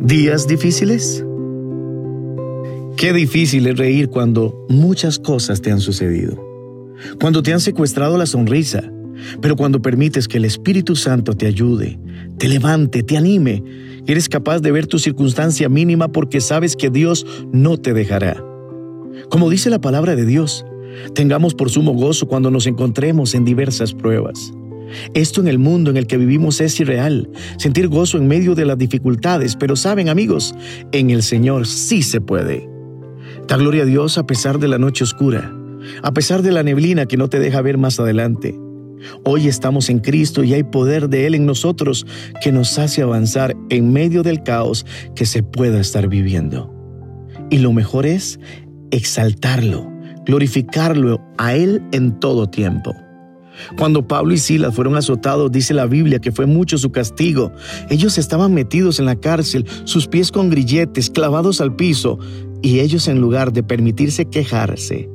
[0.00, 1.24] ¿Días difíciles?
[2.96, 6.36] Qué difícil es reír cuando muchas cosas te han sucedido.
[7.20, 8.92] Cuando te han secuestrado la sonrisa,
[9.40, 11.98] pero cuando permites que el Espíritu Santo te ayude,
[12.38, 13.62] te levante, te anime,
[14.06, 18.44] eres capaz de ver tu circunstancia mínima porque sabes que Dios no te dejará.
[19.30, 20.64] Como dice la palabra de Dios,
[21.14, 24.52] tengamos por sumo gozo cuando nos encontremos en diversas pruebas.
[25.14, 28.64] Esto en el mundo en el que vivimos es irreal, sentir gozo en medio de
[28.64, 30.54] las dificultades, pero saben amigos,
[30.92, 32.68] en el Señor sí se puede.
[33.48, 35.52] Da gloria a Dios a pesar de la noche oscura,
[36.02, 38.58] a pesar de la neblina que no te deja ver más adelante.
[39.24, 42.06] Hoy estamos en Cristo y hay poder de Él en nosotros
[42.40, 46.72] que nos hace avanzar en medio del caos que se pueda estar viviendo.
[47.50, 48.38] Y lo mejor es
[48.90, 49.90] exaltarlo,
[50.24, 52.94] glorificarlo a Él en todo tiempo.
[53.76, 57.52] Cuando Pablo y Silas fueron azotados, dice la Biblia que fue mucho su castigo.
[57.90, 62.18] Ellos estaban metidos en la cárcel, sus pies con grilletes, clavados al piso,
[62.62, 65.08] y ellos en lugar de permitirse quejarse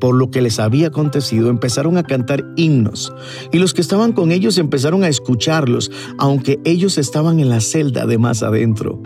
[0.00, 3.12] por lo que les había acontecido, empezaron a cantar himnos,
[3.52, 8.06] y los que estaban con ellos empezaron a escucharlos, aunque ellos estaban en la celda
[8.06, 9.02] de más adentro,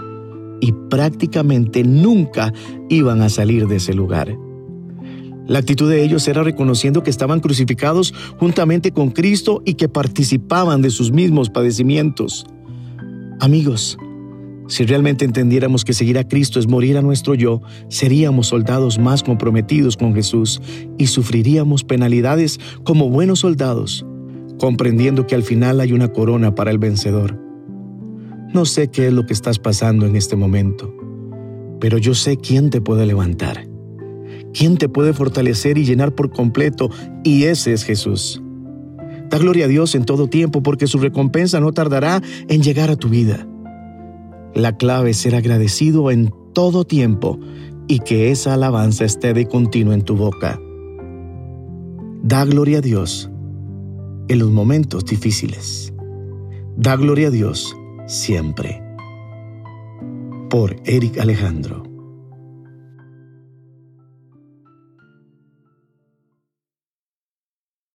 [0.61, 2.53] y prácticamente nunca
[2.89, 4.37] iban a salir de ese lugar.
[5.47, 10.83] La actitud de ellos era reconociendo que estaban crucificados juntamente con Cristo y que participaban
[10.83, 12.47] de sus mismos padecimientos.
[13.41, 13.99] Amigos,
[14.69, 19.25] si realmente entendiéramos que seguir a Cristo es morir a nuestro yo, seríamos soldados más
[19.25, 20.63] comprometidos con Jesús
[20.97, 24.07] y sufriríamos penalidades como buenos soldados,
[24.59, 27.39] comprendiendo que al final hay una corona para el vencedor.
[28.55, 30.95] No sé qué es lo que estás pasando en este momento,
[31.81, 33.72] pero yo sé quién te puede levantar
[34.53, 36.91] ¿Quién te puede fortalecer y llenar por completo?
[37.25, 38.43] Y ese es Jesús.
[39.31, 42.97] Da gloria a Dios en todo tiempo porque su recompensa no tardará en llegar a
[42.97, 43.47] tu vida.
[44.55, 47.41] La clave es ser agradecido en todo tiempo
[47.89, 50.61] y que esa alabanza esté de continuo en tu boca.
[52.23, 53.31] Da gloria a Dios
[54.29, 55.93] en los momentos difíciles.
[56.77, 57.75] Da gloria a Dios
[58.07, 58.83] siempre.
[60.51, 61.92] Por Eric Alejandro.